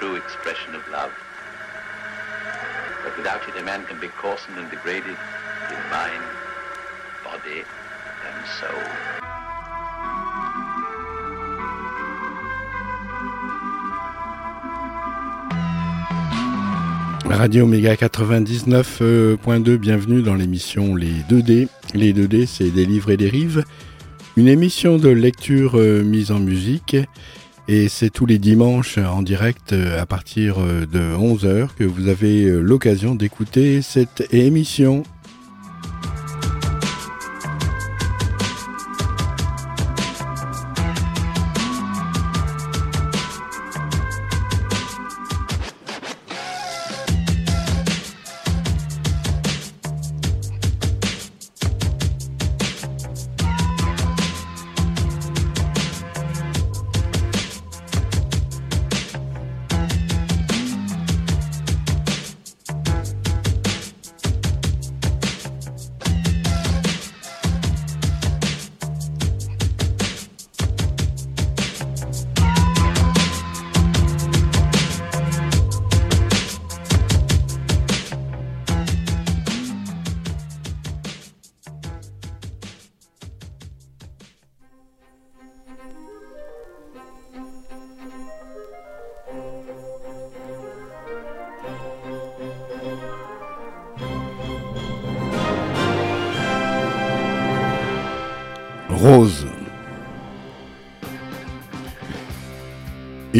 [0.00, 1.12] true expression of love.
[3.04, 5.16] But without it, a man can be coarsened and degraded
[5.74, 6.24] in mind,
[7.22, 7.60] body,
[8.26, 8.80] and soul.
[17.26, 21.68] Radio Méga 99.2, bienvenue dans l'émission Les 2D.
[21.94, 23.64] Les 2D, c'est des livres et des rives,
[24.36, 26.96] une émission de lecture euh, mise en musique.
[27.72, 32.08] Et c'est tous les dimanches en direct euh, à partir euh, de 11h que vous
[32.08, 35.04] avez l'occasion d'écouter cette émission.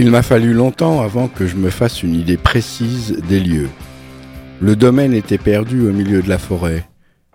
[0.01, 3.69] Il m'a fallu longtemps avant que je me fasse une idée précise des lieux.
[4.59, 6.87] Le domaine était perdu au milieu de la forêt,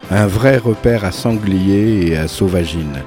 [0.09, 3.03] un vrai repère à sangliers et à sauvagines.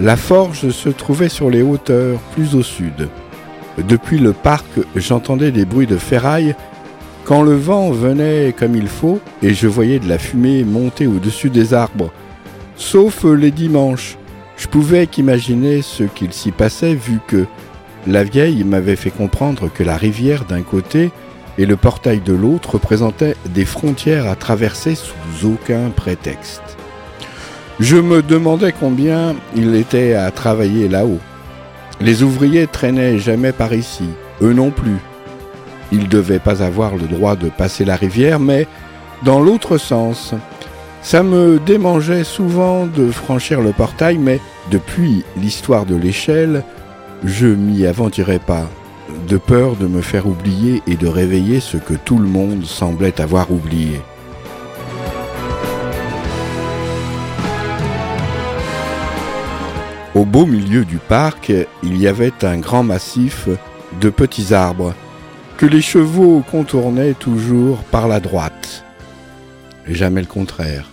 [0.00, 3.08] La forge se trouvait sur les hauteurs, plus au sud.
[3.86, 6.56] Depuis le parc, j'entendais des bruits de ferraille
[7.26, 11.50] quand le vent venait comme il faut et je voyais de la fumée monter au-dessus
[11.50, 12.10] des arbres
[12.74, 14.18] sauf les dimanches.
[14.56, 17.46] Je pouvais qu'imaginer ce qu'il s'y passait vu que
[18.08, 21.10] la vieille m'avait fait comprendre que la rivière d'un côté
[21.58, 26.62] et le portail de l'autre représentaient des frontières à traverser sous aucun prétexte.
[27.80, 31.20] Je me demandais combien il était à travailler là-haut.
[32.00, 34.08] Les ouvriers traînaient jamais par ici,
[34.40, 34.96] eux non plus.
[35.92, 38.66] Ils ne devaient pas avoir le droit de passer la rivière, mais
[39.22, 40.34] dans l'autre sens,
[41.02, 44.40] ça me démangeait souvent de franchir le portail, mais
[44.70, 46.64] depuis l'histoire de l'échelle,
[47.24, 48.68] je m'y aventurais pas,
[49.28, 53.20] de peur de me faire oublier et de réveiller ce que tout le monde semblait
[53.20, 54.00] avoir oublié.
[60.14, 61.52] Au beau milieu du parc,
[61.82, 63.48] il y avait un grand massif
[64.00, 64.94] de petits arbres
[65.56, 68.84] que les chevaux contournaient toujours par la droite
[69.94, 70.86] jamais le contraire.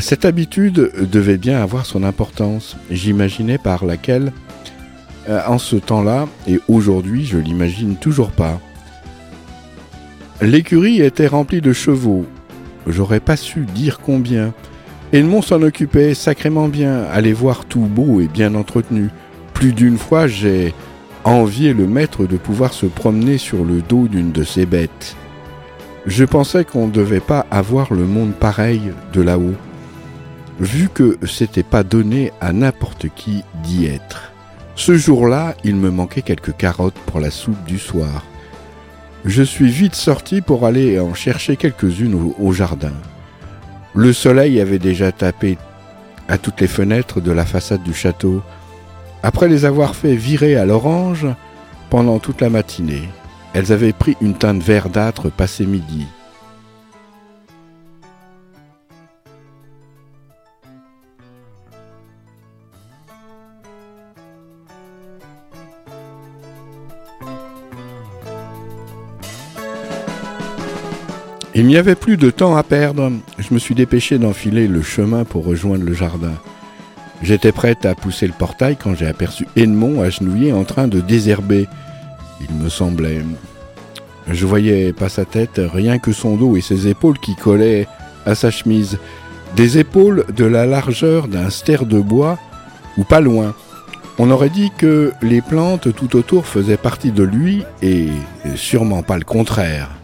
[0.00, 4.32] Cette habitude devait bien avoir son importance, j'imaginais par laquelle,
[5.28, 8.60] euh, en ce temps-là, et aujourd'hui je l'imagine toujours pas.
[10.40, 12.26] L'écurie était remplie de chevaux,
[12.86, 14.54] j'aurais pas su dire combien,
[15.12, 19.08] le s'en occupait sacrément bien, aller voir tout beau et bien entretenu.
[19.52, 20.74] Plus d'une fois j'ai
[21.24, 25.16] envié le maître de pouvoir se promener sur le dos d'une de ces bêtes.
[26.06, 29.54] Je pensais qu'on ne devait pas avoir le monde pareil de là-haut,
[30.60, 34.32] vu que c'était pas donné à n'importe qui d'y être.
[34.74, 38.24] Ce jour-là, il me manquait quelques carottes pour la soupe du soir.
[39.24, 42.92] Je suis vite sorti pour aller en chercher quelques-unes au, au jardin.
[43.94, 45.58] Le soleil avait déjà tapé
[46.28, 48.42] à toutes les fenêtres de la façade du château,
[49.22, 51.26] après les avoir fait virer à l'orange
[51.90, 53.08] pendant toute la matinée.
[53.54, 56.06] Elles avaient pris une teinte verdâtre passé midi.
[71.58, 73.10] Il n'y avait plus de temps à perdre.
[73.36, 76.34] Je me suis dépêché d'enfiler le chemin pour rejoindre le jardin.
[77.20, 81.66] J'étais prête à pousser le portail quand j'ai aperçu Edmond agenouillé en train de désherber
[82.40, 83.22] il me semblait.
[84.30, 87.88] Je voyais pas sa tête, rien que son dos et ses épaules qui collaient
[88.24, 88.96] à sa chemise.
[89.56, 92.38] Des épaules de la largeur d'un ster de bois,
[92.98, 93.52] ou pas loin.
[94.20, 98.10] On aurait dit que les plantes tout autour faisaient partie de lui, et
[98.54, 99.97] sûrement pas le contraire.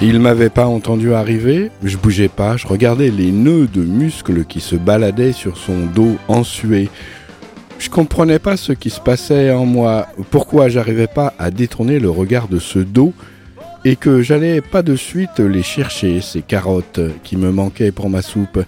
[0.00, 4.60] Il m'avait pas entendu arriver, je bougeais pas, je regardais les nœuds de muscles qui
[4.60, 6.88] se baladaient sur son dos ensué.
[7.80, 12.10] Je comprenais pas ce qui se passait en moi, pourquoi j'arrivais pas à détourner le
[12.10, 13.12] regard de ce dos
[13.84, 18.22] et que j'allais pas de suite les chercher, ces carottes qui me manquaient pour ma
[18.22, 18.60] soupe,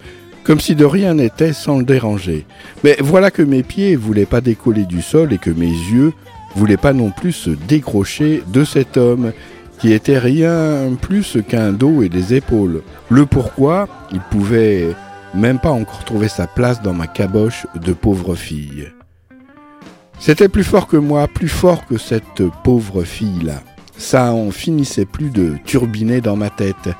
[0.42, 2.44] comme si de rien n'était sans le déranger.
[2.82, 6.12] Mais voilà que mes pieds voulaient pas décoller du sol et que mes yeux
[6.56, 9.30] voulaient pas non plus se décrocher de cet homme
[9.80, 12.82] qui était rien plus qu'un dos et des épaules.
[13.08, 14.94] Le pourquoi, il pouvait
[15.34, 18.92] même pas encore trouver sa place dans ma caboche de pauvre fille.
[20.18, 23.62] C'était plus fort que moi, plus fort que cette pauvre fille-là.
[23.96, 26.90] Ça en finissait plus de turbiner dans ma tête.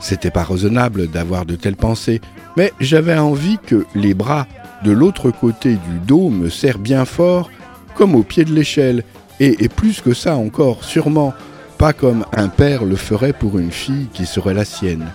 [0.00, 2.20] C'était pas raisonnable d'avoir de telles pensées,
[2.56, 4.48] mais j'avais envie que les bras
[4.84, 7.50] de l'autre côté du dos me serrent bien fort,
[7.94, 9.04] comme au pied de l'échelle,
[9.38, 11.34] et, et plus que ça encore, sûrement,
[11.76, 15.06] pas comme un père le ferait pour une fille qui serait la sienne.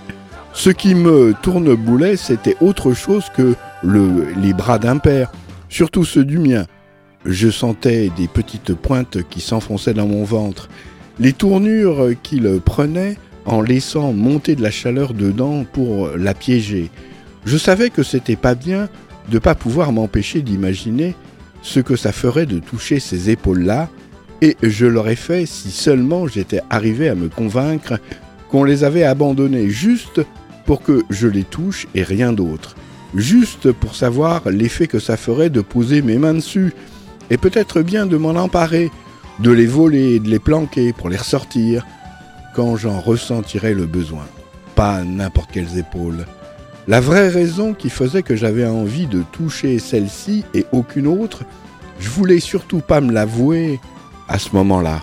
[0.53, 5.31] Ce qui me tourneboulait, c'était autre chose que le, les bras d'un père,
[5.69, 6.65] surtout ceux du mien.
[7.25, 10.69] Je sentais des petites pointes qui s'enfonçaient dans mon ventre,
[11.19, 16.89] les tournures qu'il prenait en laissant monter de la chaleur dedans pour la piéger.
[17.45, 18.87] Je savais que c'était pas bien
[19.29, 21.15] de pas pouvoir m'empêcher d'imaginer
[21.61, 23.89] ce que ça ferait de toucher ces épaules-là
[24.41, 27.99] et je l'aurais fait si seulement j'étais arrivé à me convaincre
[28.49, 30.21] qu'on les avait abandonnés juste
[30.65, 32.75] pour que je les touche et rien d'autre.
[33.15, 36.73] Juste pour savoir l'effet que ça ferait de poser mes mains dessus,
[37.29, 38.89] et peut-être bien de m'en emparer,
[39.39, 41.85] de les voler, de les planquer pour les ressortir,
[42.55, 44.25] quand j'en ressentirais le besoin.
[44.75, 46.25] Pas n'importe quelles épaules.
[46.87, 51.44] La vraie raison qui faisait que j'avais envie de toucher celle-ci et aucune autre,
[51.99, 53.79] je voulais surtout pas me l'avouer,
[54.31, 55.01] à ce moment-là.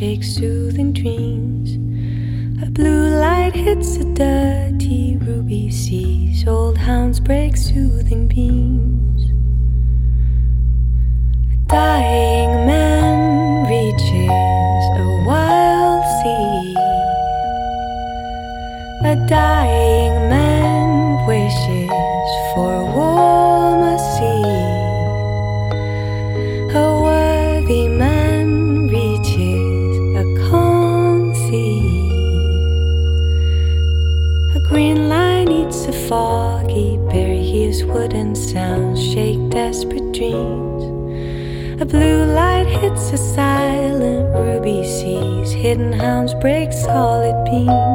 [0.00, 1.68] shakes soothing dreams.
[2.62, 4.69] A blue light hits a dirt
[5.20, 6.46] ruby seas.
[6.46, 9.22] Old hounds break soothing beams.
[11.52, 16.76] A dying man reaches a wild sea.
[19.04, 19.99] A dying
[37.92, 40.82] wooden sounds, shake desperate dreams.
[41.80, 47.89] A blue light hits a silent ruby seas, hidden hounds break solid beams.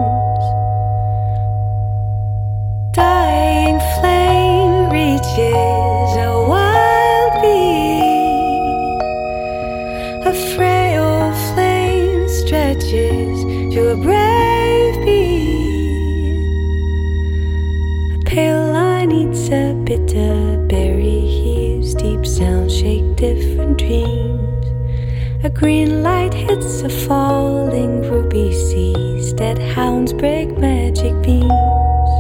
[25.56, 32.12] Green light hits a falling ruby seas, dead hounds break magic beams.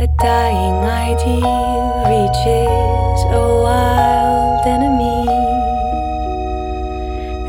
[0.00, 5.28] A dying ideal reaches a wild enemy.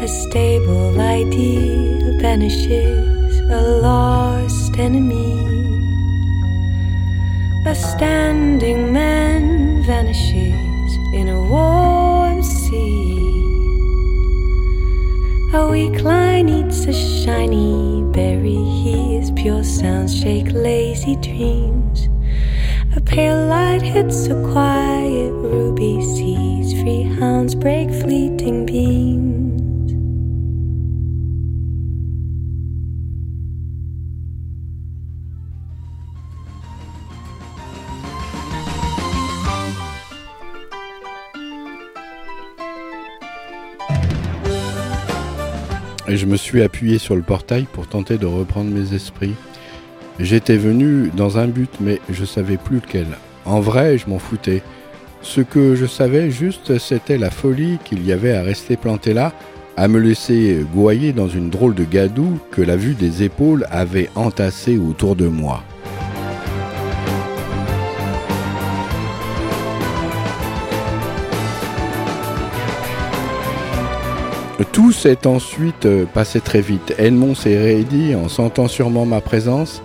[0.04, 5.34] A stable ideal vanishes a lost enemy.
[7.66, 10.45] A standing man vanishes
[16.06, 18.64] Line eats a shiny berry.
[18.84, 22.10] He is pure sounds, shake lazy dreams.
[22.96, 26.80] A pale light hits a quiet ruby seas.
[26.80, 29.45] Free hounds break fleeting beams.
[46.18, 49.36] Je me suis appuyé sur le portail pour tenter de reprendre mes esprits.
[50.20, 53.08] J'étais venu dans un but, mais je savais plus lequel.
[53.46, 54.62] En vrai, je m'en foutais.
[55.22, 59.34] Ce que je savais juste, c'était la folie qu'il y avait à rester planté là,
[59.78, 64.10] à me laisser gouailler dans une drôle de gadoue que la vue des épaules avait
[64.16, 65.64] entassé autour de moi.
[74.72, 76.96] Tout s'est ensuite euh, passé très vite.
[76.98, 79.82] Edmond s'est raidi en sentant sûrement ma présence,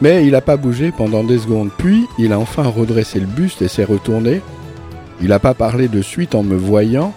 [0.00, 1.70] mais il n'a pas bougé pendant des secondes.
[1.78, 4.40] Puis, il a enfin redressé le buste et s'est retourné.
[5.20, 7.14] Il n'a pas parlé de suite en me voyant,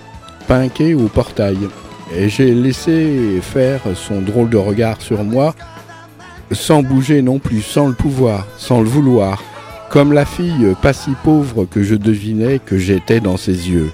[0.48, 1.58] pinqué au portail.
[2.16, 5.56] Et j'ai laissé faire son drôle de regard sur moi,
[6.52, 9.44] sans bouger non plus, sans le pouvoir, sans le vouloir,
[9.90, 13.92] comme la fille pas si pauvre que je devinais que j'étais dans ses yeux.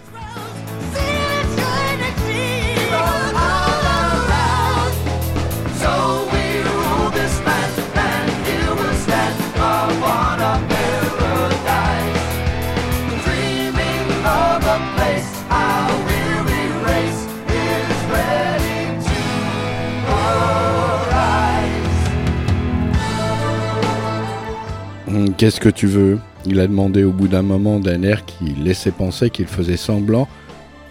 [25.43, 26.19] Qu'est-ce que tu veux?
[26.45, 30.29] Il a demandé au bout d'un moment d'un air qui laissait penser qu'il faisait semblant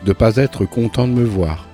[0.04, 1.66] de ne pas être content de me voir.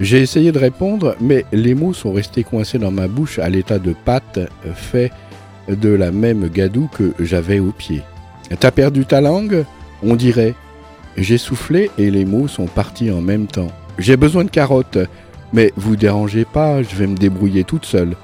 [0.00, 3.78] J'ai essayé de répondre, mais les mots sont restés coincés dans ma bouche à l'état
[3.78, 4.40] de pâte
[4.74, 5.12] fait
[5.68, 8.02] de la même gadoue que j'avais au pied.
[8.58, 9.64] T'as perdu ta langue?
[10.02, 10.54] On dirait.
[11.16, 13.70] J'ai soufflé et les mots sont partis en même temps.
[14.00, 14.98] J'ai besoin de carottes,
[15.52, 18.16] mais vous dérangez pas, je vais me débrouiller toute seule.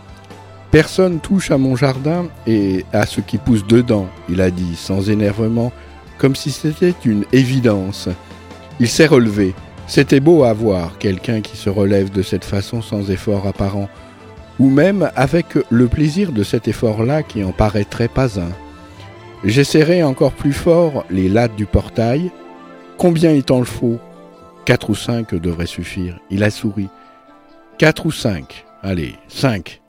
[0.71, 5.09] Personne touche à mon jardin et à ce qui pousse dedans, il a dit, sans
[5.09, 5.73] énervement,
[6.19, 8.09] comme si c'était une évidence.
[8.81, 9.55] Il s'est relevé.
[9.87, 13.89] C'était beau à voir quelqu'un qui se relève de cette façon sans effort apparent,
[14.59, 18.51] ou même avec le plaisir de cet effort-là qui en paraîtrait pas un.
[19.45, 22.31] J'ai encore plus fort les lattes du portail.
[22.99, 23.99] Combien il t'en faut
[24.67, 26.19] Quatre ou cinq devraient suffire.
[26.31, 26.89] Il a souri.
[27.79, 29.81] Quatre ou cinq Allez, cinq.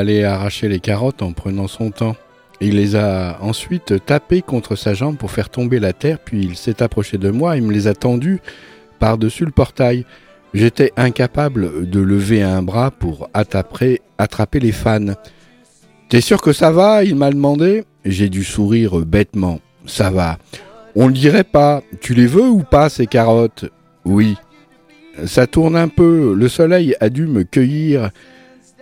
[0.00, 2.16] Allé arracher les carottes en prenant son temps.
[2.60, 6.56] Il les a ensuite tapées contre sa jambe pour faire tomber la terre, puis il
[6.56, 8.40] s'est approché de moi et me les a tendues
[8.98, 10.04] par-dessus le portail.
[10.52, 14.02] J'étais incapable de lever un bras pour attraper,
[14.54, 15.14] les fans.
[16.08, 17.04] T'es sûr que ça va?
[17.04, 17.84] Il m'a demandé.
[18.04, 19.60] J'ai dû sourire bêtement.
[19.86, 20.38] Ça va.
[20.96, 21.82] On le dirait pas.
[22.00, 23.66] Tu les veux ou pas, ces carottes?
[24.04, 24.36] Oui.
[25.24, 26.34] Ça tourne un peu.
[26.34, 28.10] Le soleil a dû me cueillir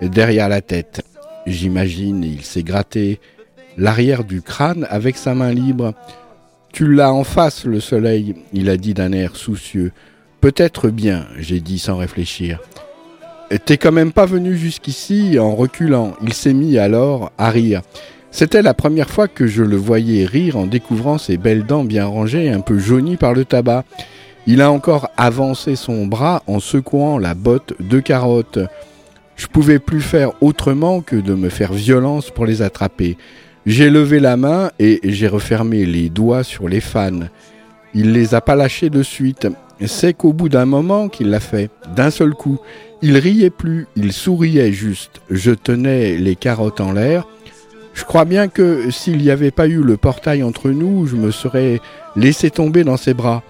[0.02, 1.02] derrière la tête.
[1.46, 3.20] J'imagine, il s'est gratté
[3.76, 5.94] l'arrière du crâne avec sa main libre.
[6.72, 9.92] Tu l'as en face, le soleil, il a dit d'un air soucieux.
[10.40, 12.60] Peut-être bien, j'ai dit sans réfléchir.
[13.64, 16.14] T'es quand même pas venu jusqu'ici en reculant.
[16.22, 17.80] Il s'est mis alors à rire.
[18.30, 22.04] C'était la première fois que je le voyais rire en découvrant ses belles dents bien
[22.04, 23.84] rangées, un peu jaunies par le tabac.
[24.46, 28.60] Il a encore avancé son bras en secouant la botte de carottes.
[29.38, 33.16] Je pouvais plus faire autrement que de me faire violence pour les attraper.
[33.66, 37.28] J'ai levé la main et j'ai refermé les doigts sur les fans.
[37.94, 39.46] Il les a pas lâchés de suite.
[39.86, 42.58] C'est qu'au bout d'un moment qu'il l'a fait, d'un seul coup.
[43.00, 45.20] Il riait plus, il souriait juste.
[45.30, 47.28] Je tenais les carottes en l'air.
[47.94, 51.30] Je crois bien que s'il n'y avait pas eu le portail entre nous, je me
[51.30, 51.80] serais
[52.16, 53.44] laissé tomber dans ses bras.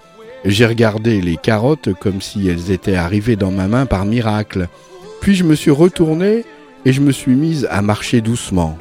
[0.45, 4.67] J'ai regardé les carottes comme si elles étaient arrivées dans ma main par miracle.
[5.21, 6.45] Puis je me suis retourné
[6.85, 8.77] et je me suis mise à marcher doucement.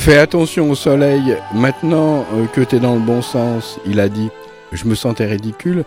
[0.00, 4.30] Fais attention au soleil, maintenant euh, que t'es dans le bon sens, il a dit.
[4.72, 5.84] Je me sentais ridicule,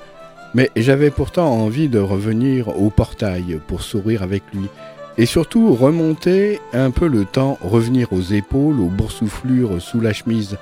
[0.54, 4.70] mais j'avais pourtant envie de revenir au portail pour sourire avec lui.
[5.18, 10.58] Et surtout remonter un peu le temps, revenir aux épaules, aux boursouflures sous la chemise.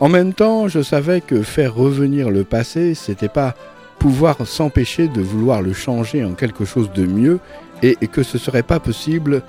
[0.00, 3.54] En même temps, je savais que faire revenir le passé, c'était pas
[3.98, 7.38] pouvoir s'empêcher de vouloir le changer en quelque chose de mieux
[7.82, 9.42] et que ce serait pas possible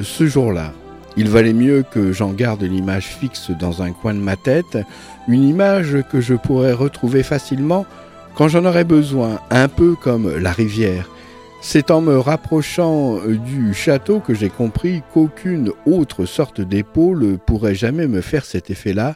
[0.00, 0.72] ce jour-là.
[1.16, 4.78] Il valait mieux que j'en garde l'image fixe dans un coin de ma tête,
[5.28, 7.86] une image que je pourrais retrouver facilement
[8.34, 11.08] quand j'en aurais besoin, un peu comme la rivière.
[11.60, 18.06] C'est en me rapprochant du château que j'ai compris qu'aucune autre sorte d'épaule pourrait jamais
[18.06, 19.14] me faire cet effet-là,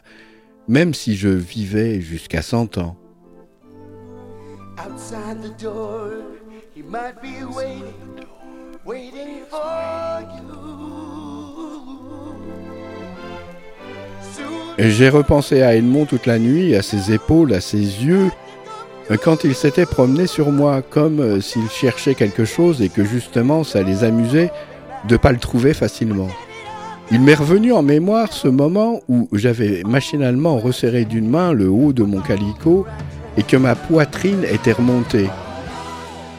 [0.67, 2.95] même si je vivais jusqu'à cent ans.
[14.77, 18.29] J'ai repensé à Edmond toute la nuit, à ses épaules, à ses yeux,
[19.17, 23.63] quand il s'était promené sur moi, comme euh, s'il cherchait quelque chose et que justement
[23.63, 24.51] ça les amusait
[25.07, 26.29] de ne pas le trouver facilement.
[27.11, 31.91] Il m'est revenu en mémoire ce moment où j'avais machinalement resserré d'une main le haut
[31.91, 32.85] de mon calicot
[33.35, 35.27] et que ma poitrine était remontée.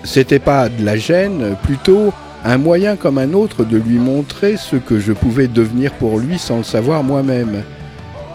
[0.04, 2.12] C'était pas de la gêne, plutôt
[2.44, 6.38] un moyen comme un autre de lui montrer ce que je pouvais devenir pour lui
[6.38, 7.64] sans le savoir moi-même.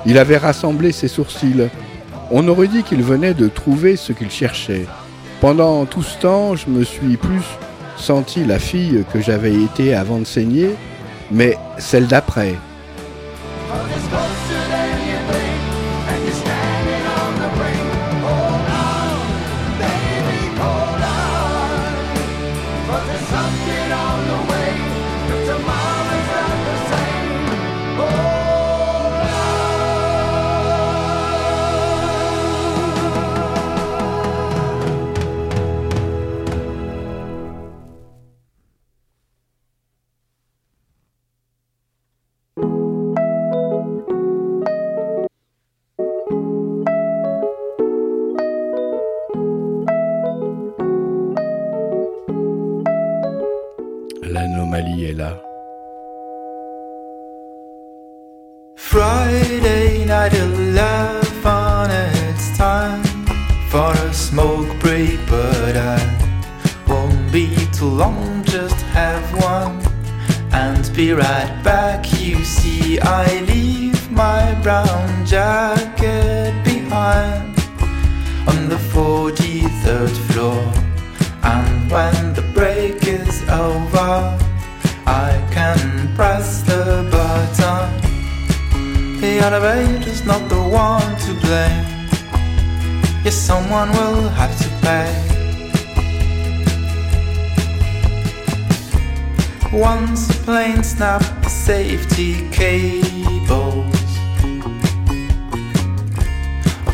[0.06, 1.70] Il avait rassemblé ses sourcils.
[2.32, 4.86] On aurait dit qu'il venait de trouver ce qu'il cherchait.
[5.42, 7.42] Pendant tout ce temps, je me suis plus
[7.98, 10.72] senti la fille que j'avais été avant de saigner,
[11.32, 12.56] mais celle d'après.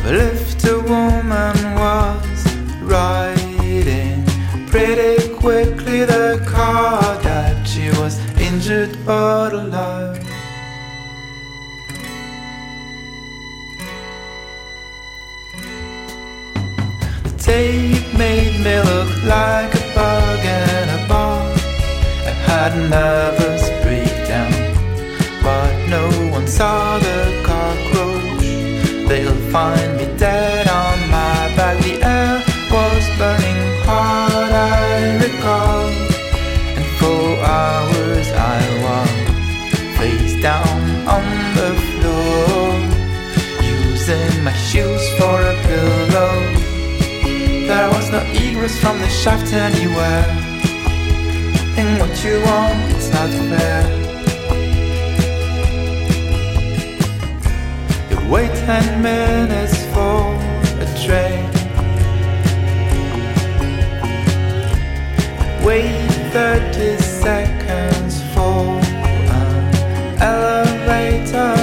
[0.02, 2.42] But if the woman was
[2.82, 4.24] riding
[4.66, 10.18] pretty quickly the car that she was injured but alive.
[17.24, 21.42] The tape made me look like a bug in a bar.
[22.30, 24.52] I had a nervous breakdown,
[25.42, 28.22] but no one saw the cockroach.
[29.08, 29.91] They'll find
[48.80, 50.24] from the shaft anywhere.
[51.76, 53.82] In what you want, it's not fair.
[58.10, 60.20] You wait ten minutes for
[60.84, 61.50] a train.
[65.64, 68.64] Wait 30 seconds for
[69.38, 71.54] an elevator,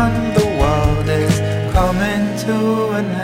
[0.00, 1.34] and the world is
[1.72, 3.23] coming to an end.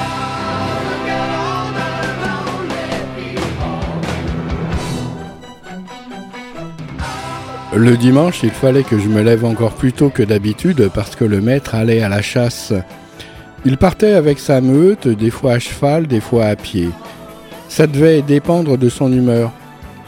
[7.73, 11.23] Le dimanche, il fallait que je me lève encore plus tôt que d'habitude parce que
[11.23, 12.73] le maître allait à la chasse.
[13.63, 16.89] Il partait avec sa meute, des fois à cheval, des fois à pied.
[17.69, 19.53] Ça devait dépendre de son humeur.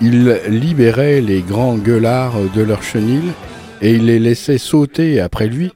[0.01, 3.31] Il libérait les grands gueulards de leur chenil
[3.81, 5.71] et il les laissait sauter après lui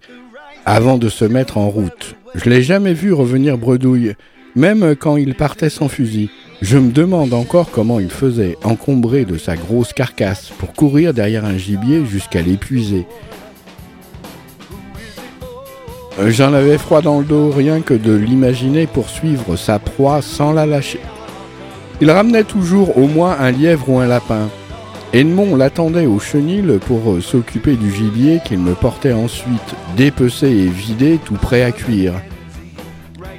[0.65, 2.15] avant de se mettre en route.
[2.35, 4.15] Je l'ai jamais vu revenir bredouille,
[4.55, 6.29] même quand il partait sans fusil.
[6.61, 11.45] Je me demande encore comment il faisait, encombré de sa grosse carcasse, pour courir derrière
[11.45, 13.05] un gibier jusqu'à l'épuiser.
[16.19, 20.51] Euh, J'en avais froid dans le dos rien que de l'imaginer poursuivre sa proie sans
[20.51, 20.99] la lâcher.
[22.01, 24.49] Il ramenait toujours au moins un lièvre ou un lapin.
[25.13, 30.67] Edmond l'attendait au chenil pour euh, s'occuper du gibier qu'il me portait ensuite dépecé et
[30.67, 32.13] vidé tout prêt à cuire.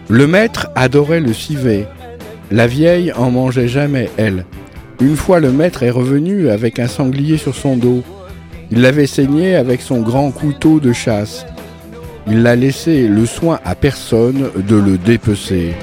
[0.08, 1.86] Le maître adorait le civet.
[2.50, 4.46] La vieille en mangeait jamais, elle.
[5.00, 8.02] Une fois le maître est revenu avec un sanglier sur son dos.
[8.70, 11.44] Il l'avait saigné avec son grand couteau de chasse.
[12.26, 15.74] Il n'a laissé le soin à personne de le dépecer.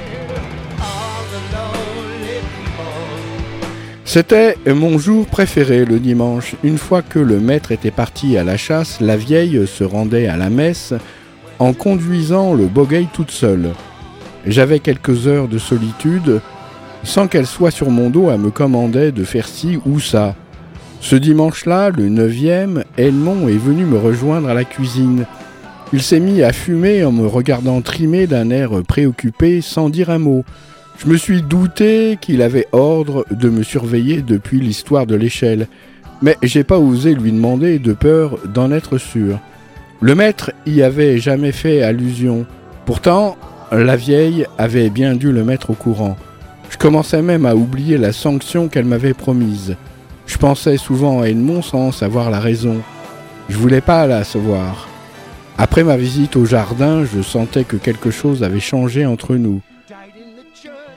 [4.04, 6.54] C'était mon jour préféré le dimanche.
[6.64, 10.36] Une fois que le maître était parti à la chasse, la vieille se rendait à
[10.36, 10.94] la messe
[11.58, 13.70] en conduisant le bogueil toute seule.
[14.46, 16.40] J'avais quelques heures de solitude
[17.06, 20.34] sans qu'elle soit sur mon dos à me commander de faire ci ou ça.
[21.00, 25.24] Ce dimanche-là, le neuvième, Edmond est venu me rejoindre à la cuisine.
[25.92, 30.18] Il s'est mis à fumer en me regardant trimer d'un air préoccupé sans dire un
[30.18, 30.44] mot.
[30.98, 35.68] Je me suis douté qu'il avait ordre de me surveiller depuis l'histoire de l'échelle,
[36.22, 39.38] mais j'ai pas osé lui demander de peur d'en être sûr.
[40.00, 42.46] Le maître y avait jamais fait allusion.
[42.84, 43.36] Pourtant,
[43.70, 46.16] la vieille avait bien dû le mettre au courant.
[46.70, 49.76] Je commençais même à oublier la sanction qu'elle m'avait promise.
[50.26, 52.82] Je pensais souvent à Edmond sans savoir la raison.
[53.48, 54.88] Je voulais pas la savoir.
[55.58, 59.60] Après ma visite au jardin, je sentais que quelque chose avait changé entre nous.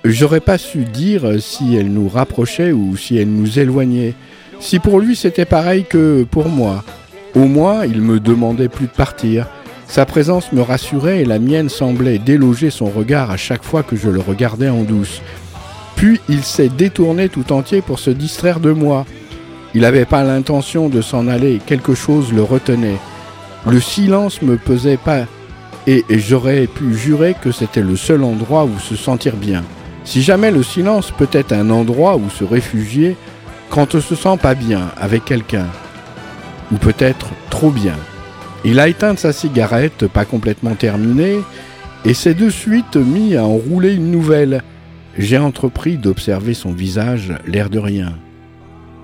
[0.03, 4.15] J'aurais pas su dire si elle nous rapprochait ou si elle nous éloignait.
[4.59, 6.83] Si pour lui c'était pareil que pour moi.
[7.35, 9.47] Au moins, il me demandait plus de partir.
[9.87, 13.95] Sa présence me rassurait et la mienne semblait déloger son regard à chaque fois que
[13.95, 15.21] je le regardais en douce.
[15.99, 19.05] Puis il s'est détourné tout entier pour se distraire de moi.
[19.75, 22.95] Il n'avait pas l'intention de s'en aller, quelque chose le retenait.
[23.67, 25.25] Le silence me pesait pas
[25.87, 29.61] et j'aurais pu jurer que c'était le seul endroit où se sentir bien.
[30.05, 33.17] Si jamais le silence peut être un endroit où se réfugier
[33.69, 35.67] quand on se sent pas bien avec quelqu'un.
[36.71, 37.97] ou peut-être trop bien.
[38.63, 41.39] Il a éteint sa cigarette, pas complètement terminée,
[42.05, 44.63] et s'est de suite mis à enrouler une nouvelle.
[45.19, 48.17] J'ai entrepris d'observer son visage, l'air de rien,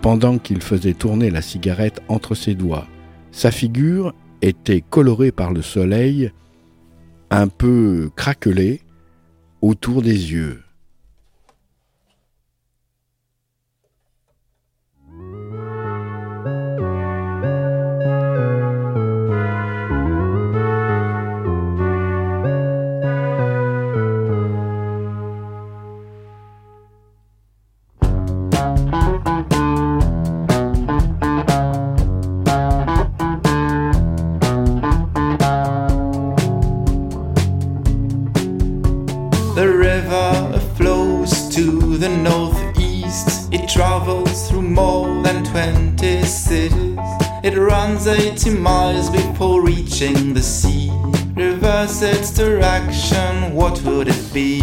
[0.01, 2.87] pendant qu'il faisait tourner la cigarette entre ses doigts.
[3.31, 6.31] Sa figure était colorée par le soleil,
[7.31, 8.79] un peu craquelée
[9.61, 10.63] autour des yeux.
[53.55, 54.61] What would it be?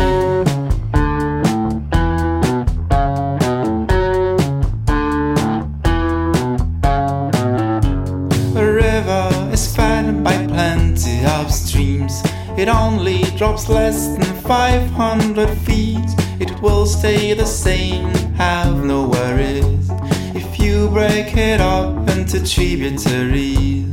[8.55, 12.23] A river is fed by plenty of streams.
[12.59, 16.11] It only drops less than 500 feet.
[16.39, 19.91] It will stay the same have no worries
[20.35, 23.87] if you break it up into tributaries.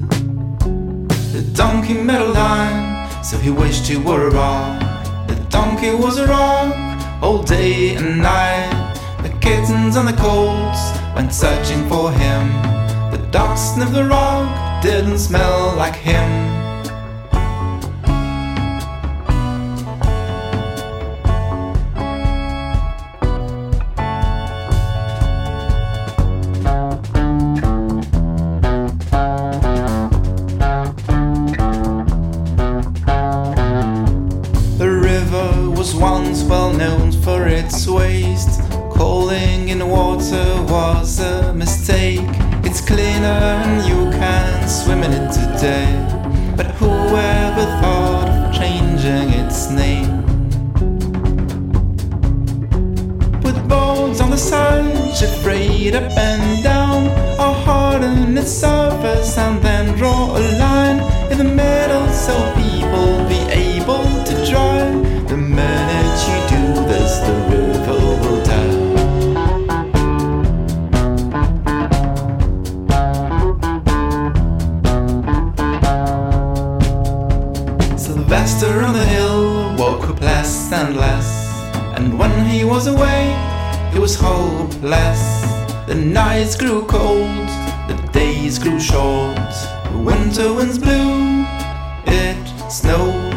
[1.33, 2.88] The donkey a line,
[3.29, 4.81] so he wished he were rock.
[5.27, 6.73] The donkey was a rock
[7.21, 8.95] all day and night.
[9.21, 10.81] The kittens and the colts
[11.15, 12.47] went searching for him.
[13.11, 16.48] The ducks sniffed the rock, didn't smell like him.
[82.09, 83.35] and when he was away,
[83.93, 85.21] it was hopeless.
[85.87, 87.47] The nights grew cold,
[87.87, 89.53] the days grew short,
[89.91, 91.45] the winter winds blew,
[92.05, 93.28] it snowed.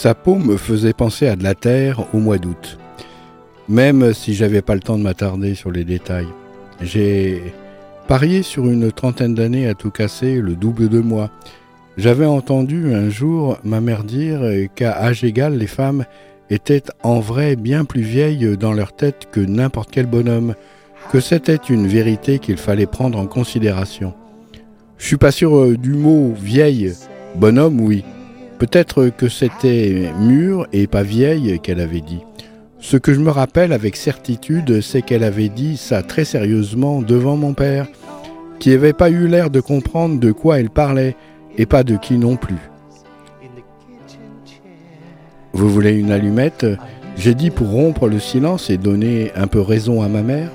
[0.00, 2.78] Sa peau me faisait penser à de la terre au mois d'août,
[3.68, 6.28] même si j'avais pas le temps de m'attarder sur les détails.
[6.80, 7.42] J'ai
[8.08, 11.30] parié sur une trentaine d'années à tout casser, le double de moi.
[11.98, 14.40] J'avais entendu un jour ma mère dire
[14.74, 16.06] qu'à âge égal, les femmes
[16.48, 20.54] étaient en vrai bien plus vieilles dans leur tête que n'importe quel bonhomme,
[21.12, 24.14] que c'était une vérité qu'il fallait prendre en considération.
[24.96, 26.94] Je suis pas sûr euh, du mot vieille,
[27.36, 28.02] bonhomme oui,
[28.60, 32.20] Peut-être que c'était mûr et pas vieille qu'elle avait dit.
[32.78, 37.36] Ce que je me rappelle avec certitude, c'est qu'elle avait dit ça très sérieusement devant
[37.36, 37.88] mon père,
[38.58, 41.16] qui n'avait pas eu l'air de comprendre de quoi elle parlait,
[41.56, 42.60] et pas de qui non plus.
[45.54, 46.66] Vous voulez une allumette?
[47.16, 50.50] J'ai dit pour rompre le silence et donner un peu raison à ma mère.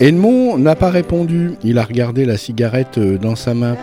[0.00, 3.76] Edmond n'a pas répondu, il a regardé la cigarette dans sa main.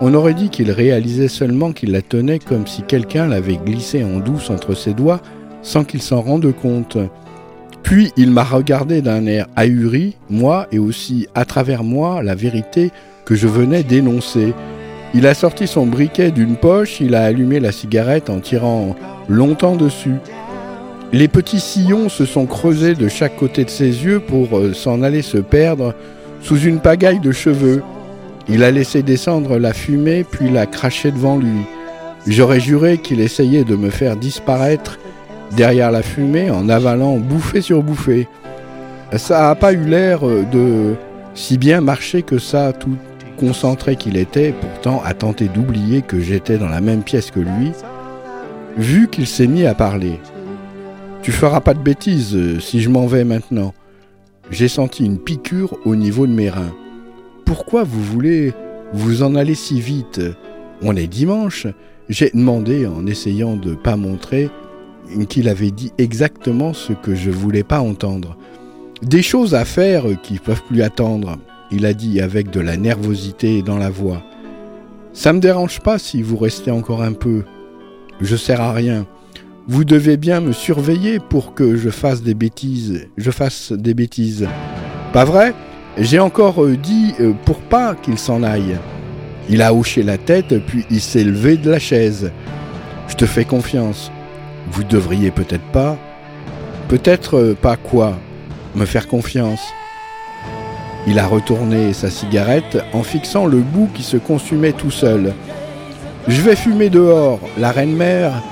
[0.00, 4.18] On aurait dit qu'il réalisait seulement qu'il la tenait comme si quelqu'un l'avait glissée en
[4.18, 5.20] douce entre ses doigts
[5.62, 6.98] sans qu'il s'en rende compte.
[7.82, 12.90] Puis il m'a regardé d'un air ahuri, moi et aussi à travers moi la vérité
[13.24, 14.54] que je venais d'énoncer.
[15.14, 18.94] Il a sorti son briquet d'une poche, il a allumé la cigarette en tirant
[19.28, 20.16] longtemps dessus.
[21.12, 25.02] Les petits sillons se sont creusés de chaque côté de ses yeux pour euh, s'en
[25.02, 25.94] aller se perdre
[26.42, 27.82] sous une pagaille de cheveux.
[28.48, 31.62] Il a laissé descendre la fumée puis l'a craché devant lui.
[32.26, 34.98] J'aurais juré qu'il essayait de me faire disparaître
[35.56, 38.28] derrière la fumée en avalant bouffée sur bouffée.
[39.16, 40.94] Ça n'a pas eu l'air de
[41.34, 42.96] si bien marcher que ça, tout
[43.36, 47.72] concentré qu'il était, pourtant à tenter d'oublier que j'étais dans la même pièce que lui,
[48.76, 50.18] vu qu'il s'est mis à parler.
[51.22, 53.74] Tu feras pas de bêtises euh, si je m'en vais maintenant.
[54.50, 56.72] J'ai senti une piqûre au niveau de mes reins.
[57.46, 58.52] Pourquoi vous voulez
[58.92, 60.20] vous en aller si vite?
[60.82, 61.68] On est dimanche.
[62.08, 64.50] J'ai demandé en essayant de pas montrer
[65.28, 68.36] qu'il avait dit exactement ce que je voulais pas entendre.
[69.00, 71.38] Des choses à faire qui peuvent plus attendre,
[71.70, 74.24] il a dit avec de la nervosité dans la voix.
[75.12, 77.44] Ça me dérange pas si vous restez encore un peu.
[78.20, 79.06] Je sers à rien.
[79.68, 83.06] Vous devez bien me surveiller pour que je fasse des bêtises.
[83.16, 84.48] Je fasse des bêtises.
[85.12, 85.54] Pas vrai?
[85.98, 88.76] J'ai encore euh, dit euh, pour pas qu'il s'en aille.
[89.48, 92.32] Il a hoché la tête, puis il s'est levé de la chaise.
[93.08, 94.10] Je te fais confiance.
[94.70, 95.96] Vous devriez peut-être pas.
[96.88, 98.18] Peut-être euh, pas quoi
[98.74, 99.60] Me faire confiance.
[101.06, 105.32] Il a retourné sa cigarette en fixant le bout qui se consumait tout seul.
[106.28, 107.40] Je vais fumer dehors.
[107.56, 108.42] La reine-mère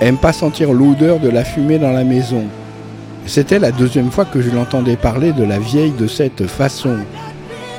[0.00, 2.44] aime pas sentir l'odeur de la fumée dans la maison.
[3.28, 6.96] C'était la deuxième fois que je l'entendais parler de la vieille de cette façon.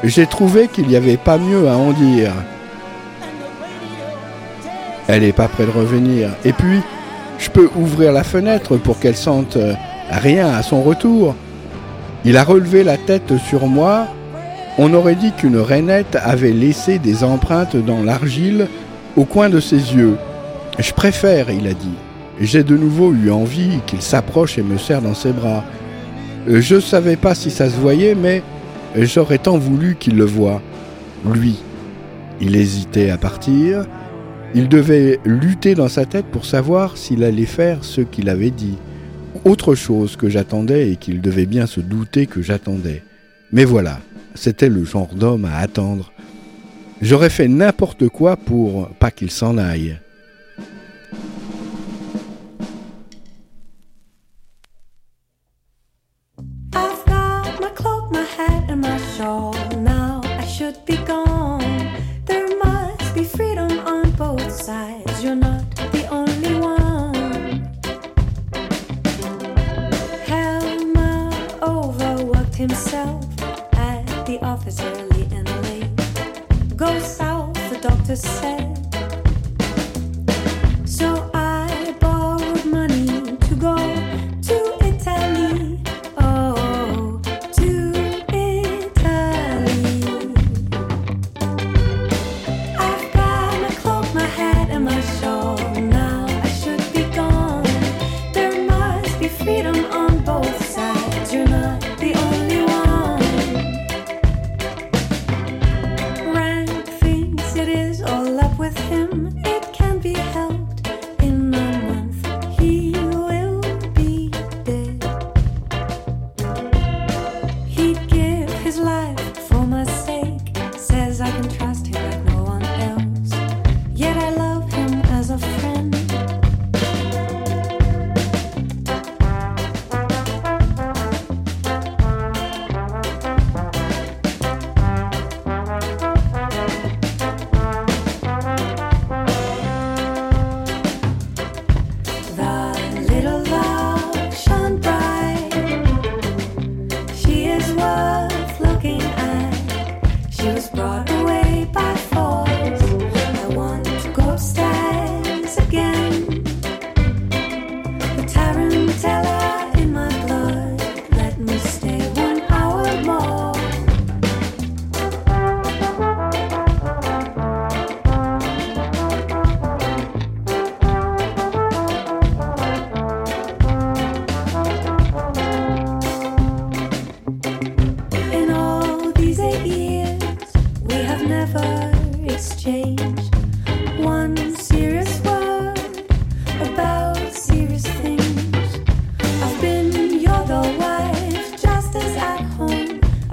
[0.04, 2.32] J'ai trouvé qu'il n'y avait pas mieux à en dire.
[5.08, 6.30] Elle n'est pas près de revenir.
[6.46, 6.82] Et puis,
[7.40, 9.58] je peux ouvrir la fenêtre pour qu'elle sente
[10.12, 11.34] rien à son retour.
[12.26, 14.06] Il a relevé la tête sur moi.
[14.78, 18.68] On aurait dit qu'une rainette avait laissé des empreintes dans l'argile
[19.18, 20.16] au coin de ses yeux.
[20.78, 21.98] Je préfère, il a dit.
[22.40, 25.64] J'ai de nouveau eu envie qu'il s'approche et me serre dans ses bras.
[26.48, 28.42] Je ne savais pas si ça se voyait, mais
[28.96, 30.62] j'aurais tant voulu qu'il le voie.
[31.26, 31.58] Lui.
[32.42, 33.86] Il hésitait à partir.
[34.56, 38.78] Il devait lutter dans sa tête pour savoir s'il allait faire ce qu'il avait dit.
[39.44, 43.04] Autre chose que j'attendais et qu'il devait bien se douter que j'attendais.
[43.52, 44.00] Mais voilà,
[44.34, 46.14] c'était le genre d'homme à attendre.
[47.02, 49.98] J'aurais fait n'importe quoi pour pas qu'il s'en aille.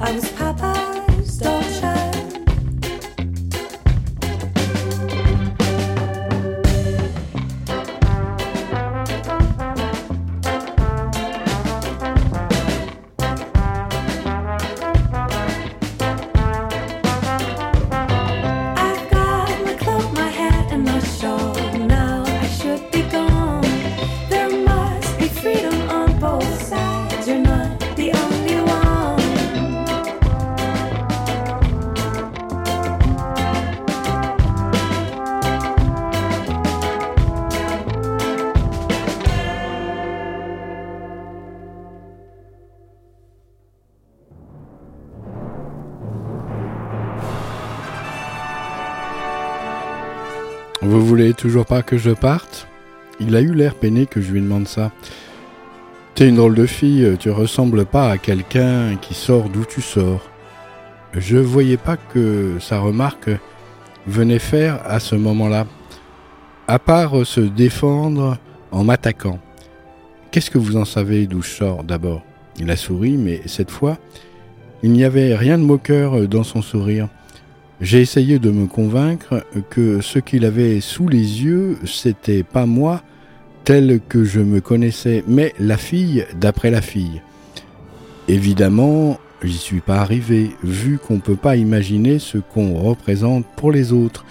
[0.07, 0.66] I was Papa.
[51.37, 52.67] Toujours pas que je parte
[53.21, 54.91] Il a eu l'air peiné que je lui demande ça.
[56.15, 60.31] T'es une drôle de fille, tu ressembles pas à quelqu'un qui sort d'où tu sors.
[61.13, 63.31] Je voyais pas que sa remarque
[64.07, 65.67] venait faire à ce moment-là,
[66.69, 68.39] à part se défendre
[68.71, 69.39] en m'attaquant.
[70.31, 72.23] Qu'est-ce que vous en savez d'où je sors d'abord?
[72.59, 73.99] Il a souri, mais cette fois,
[74.83, 77.09] il n'y avait rien de moqueur dans son sourire.
[77.83, 83.03] J'ai essayé de me convaincre que ce qu'il avait sous les yeux, c'était pas moi,
[83.65, 87.21] tel que je me connaissais, mais la fille d'après la fille.
[88.29, 93.93] Évidemment, j'y suis pas arrivé, vu qu'on peut pas imaginer ce qu'on représente pour les
[93.93, 94.25] autres,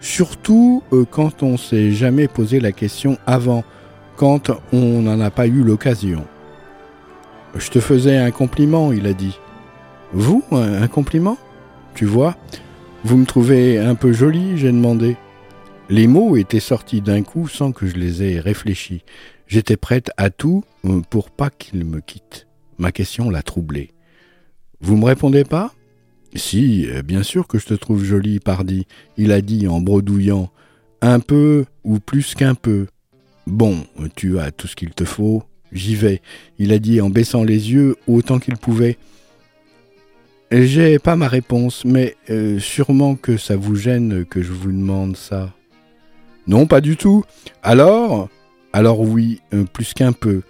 [0.00, 3.64] surtout euh, quand on s'est jamais posé la question avant,
[4.16, 6.26] quand on n'en a pas eu l'occasion.
[7.56, 9.38] Je te faisais un compliment, il a dit.
[10.12, 11.38] Vous, un compliment?
[11.94, 12.36] Tu vois,
[13.04, 15.16] vous me trouvez un peu jolie, j'ai demandé.
[15.88, 19.02] Les mots étaient sortis d'un coup sans que je les aie réfléchis.
[19.46, 22.46] J'étais prête à tout euh, pour pas qu'il me quitte.
[22.78, 23.90] Ma question l'a troublé.
[24.80, 25.74] Vous me répondez pas?
[26.34, 28.86] Si, euh, bien sûr que je te trouve jolie, pardi,
[29.16, 30.50] il a dit en bredouillant.
[31.02, 32.86] Un peu ou plus qu'un peu.
[33.46, 33.84] Bon,
[34.14, 35.42] tu as tout ce qu'il te faut,
[35.72, 36.20] j'y vais,
[36.58, 38.98] il a dit en baissant les yeux autant qu'il pouvait.
[40.52, 45.16] J'ai pas ma réponse, mais euh, sûrement que ça vous gêne que je vous demande
[45.16, 45.52] ça.
[46.48, 47.24] Non, pas du tout.
[47.62, 48.28] Alors
[48.72, 50.42] Alors oui, euh, plus qu'un peu.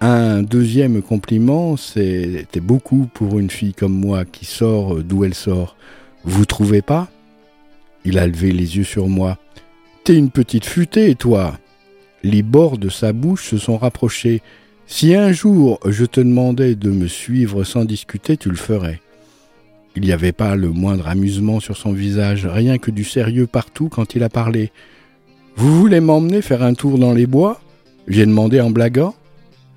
[0.00, 5.76] Un deuxième compliment, c'était beaucoup pour une fille comme moi qui sort d'où elle sort.
[6.24, 7.08] Vous trouvez pas?
[8.06, 9.38] Il a levé les yeux sur moi.
[10.04, 11.58] T'es une petite futée, toi.
[12.22, 14.40] Les bords de sa bouche se sont rapprochés.
[14.86, 19.00] Si un jour je te demandais de me suivre sans discuter, tu le ferais.
[19.96, 23.88] Il n'y avait pas le moindre amusement sur son visage, rien que du sérieux partout
[23.88, 24.72] quand il a parlé.
[25.56, 27.60] Vous voulez m'emmener faire un tour dans les bois?
[28.08, 29.14] J'ai demandé en blaguant.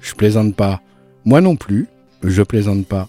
[0.01, 0.81] Je plaisante pas.
[1.23, 1.87] Moi non plus,
[2.23, 3.07] je plaisante pas.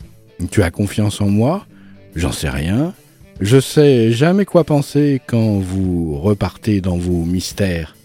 [0.50, 1.66] Tu as confiance en moi?
[2.14, 2.92] J'en sais rien.
[3.40, 7.96] Je sais jamais quoi penser quand vous repartez dans vos mystères.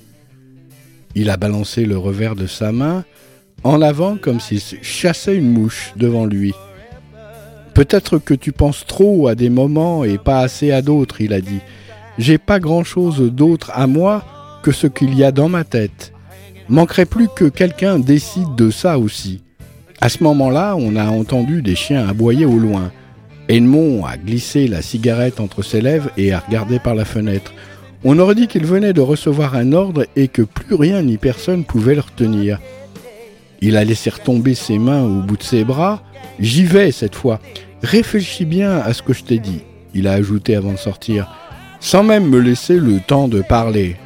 [1.15, 3.03] Il a balancé le revers de sa main
[3.63, 6.53] en avant comme s'il chassait une mouche devant lui.
[7.73, 11.41] Peut-être que tu penses trop à des moments et pas assez à d'autres, il a
[11.41, 11.59] dit.
[12.19, 14.23] J'ai pas grand-chose d'autre à moi
[14.61, 16.13] que ce qu'il y a dans ma tête.
[16.69, 19.41] Manquerait plus que quelqu'un décide de ça aussi.
[19.99, 22.91] À ce moment-là, on a entendu des chiens aboyer au loin.
[23.49, 27.53] Edmond a glissé la cigarette entre ses lèvres et a regardé par la fenêtre.
[28.03, 31.63] On aurait dit qu'il venait de recevoir un ordre et que plus rien ni personne
[31.63, 32.59] pouvait le retenir.
[33.61, 36.03] Il a laissé retomber ses mains au bout de ses bras.
[36.39, 37.39] J'y vais cette fois.
[37.81, 39.61] Réfléchis bien à ce que je t'ai dit,
[39.93, 41.27] il a ajouté avant de sortir,
[41.79, 43.97] sans même me laisser le temps de parler.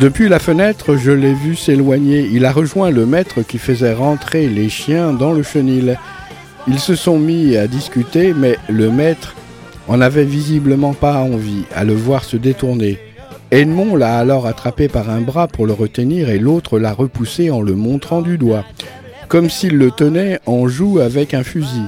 [0.00, 2.28] Depuis la fenêtre, je l'ai vu s'éloigner.
[2.32, 5.98] Il a rejoint le maître qui faisait rentrer les chiens dans le chenil.
[6.68, 9.34] Ils se sont mis à discuter, mais le maître
[9.88, 13.00] en avait visiblement pas envie à le voir se détourner.
[13.50, 17.60] Edmond l'a alors attrapé par un bras pour le retenir et l'autre l'a repoussé en
[17.60, 18.64] le montrant du doigt,
[19.26, 21.86] comme s'il le tenait en joue avec un fusil.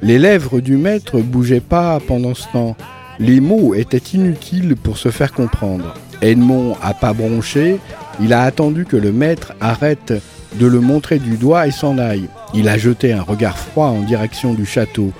[0.00, 2.74] Les lèvres du maître bougeaient pas pendant ce temps.
[3.18, 5.92] Les mots étaient inutiles pour se faire comprendre.
[6.22, 7.78] Edmond a pas bronché,
[8.20, 10.12] il a attendu que le maître arrête
[10.54, 12.28] de le montrer du doigt et s'en aille.
[12.54, 15.12] Il a jeté un regard froid en direction du château.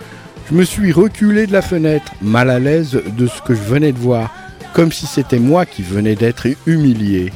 [0.51, 3.93] Je me suis reculé de la fenêtre, mal à l'aise de ce que je venais
[3.93, 4.35] de voir,
[4.75, 7.33] comme si c'était moi qui venais d'être humilié.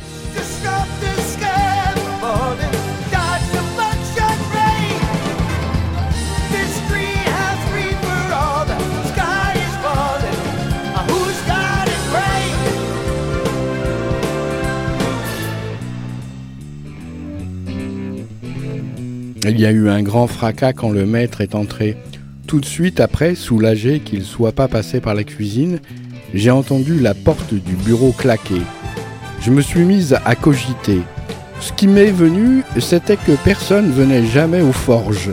[19.47, 21.99] Il y a eu un grand fracas quand le maître est entré.
[22.47, 25.80] Tout de suite après, soulagé qu'il ne soit pas passé par la cuisine,
[26.32, 28.62] j'ai entendu la porte du bureau claquer.
[29.42, 31.03] Je me suis mise à cogiter.
[31.61, 35.32] Ce qui m'est venu, c'était que personne venait jamais aux forges.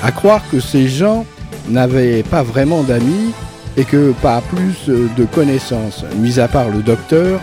[0.00, 1.26] À croire que ces gens
[1.68, 3.32] n'avaient pas vraiment d'amis
[3.76, 7.40] et que pas plus de connaissances, mis à part le docteur,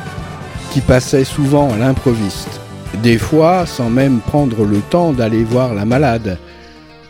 [0.71, 2.61] qui passait souvent à l'improviste
[3.03, 6.37] des fois sans même prendre le temps d'aller voir la malade.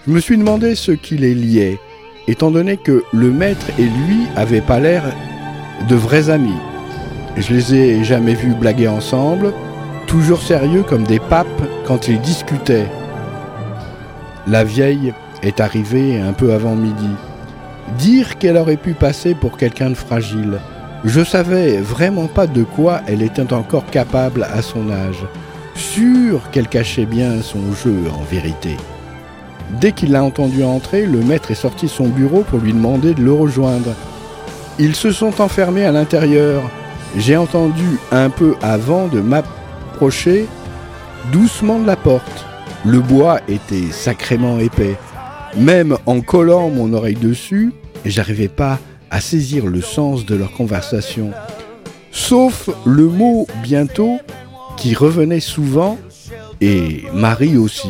[0.06, 1.80] Je me suis demandé ce qui les liait,
[2.28, 5.04] étant donné que le maître et lui avaient pas l'air
[5.88, 6.60] de vrais amis.
[7.36, 9.54] je les ai jamais vus blaguer ensemble,
[10.08, 12.88] toujours sérieux comme des papes quand ils discutaient.
[14.48, 15.14] La vieille
[15.44, 17.10] est arrivée un peu avant midi.
[17.98, 20.60] Dire qu'elle aurait pu passer pour quelqu'un de fragile.
[21.04, 25.26] Je savais vraiment pas de quoi elle était encore capable à son âge.
[25.78, 28.76] Sûr qu'elle cachait bien son jeu en vérité.
[29.80, 33.14] Dès qu'il l'a entendu entrer, le maître est sorti de son bureau pour lui demander
[33.14, 33.94] de le rejoindre.
[34.80, 36.64] Ils se sont enfermés à l'intérieur.
[37.16, 40.48] J'ai entendu un peu avant de m'approcher
[41.32, 42.46] doucement de la porte.
[42.84, 44.98] Le bois était sacrément épais.
[45.56, 47.72] Même en collant mon oreille dessus,
[48.04, 48.80] j'arrivais pas
[49.12, 51.32] à saisir le sens de leur conversation.
[52.12, 54.18] Sauf le mot bientôt
[54.78, 55.98] qui revenait souvent
[56.62, 57.90] et Marie aussi.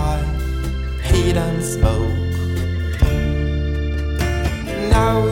[4.91, 5.30] now.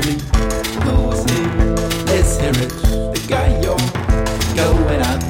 [0.00, 1.76] Losing.
[2.06, 2.70] Let's hear it.
[3.12, 3.76] The guy you're
[4.56, 5.29] going out.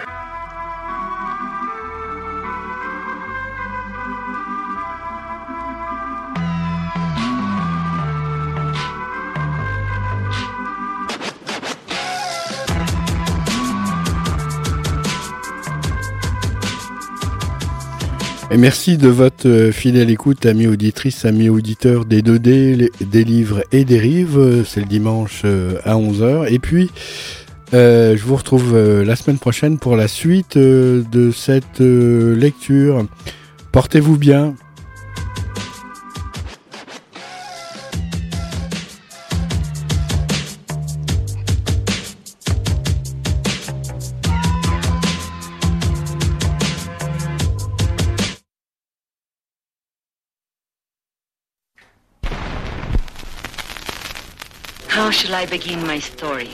[18.53, 23.23] Et merci de votre euh, fidèle écoute, amis auditrices, amis auditeurs des 2D, les- des
[23.23, 24.37] livres et des rives.
[24.37, 26.51] Euh, C'est le dimanche euh, à 11h.
[26.51, 26.89] Et puis,
[27.71, 33.05] je vous retrouve la semaine prochaine pour la suite de cette lecture.
[33.71, 34.55] Portez-vous bien.
[55.21, 56.49] Shall I begin my story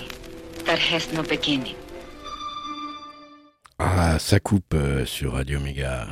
[0.65, 1.75] that has no beginning?
[3.79, 6.07] Ah, ça coupe euh, sur Radio Méga.